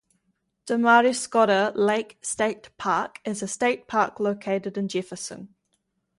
[0.65, 5.53] Damariscotta Lake State Park is a State Park located in Jefferson.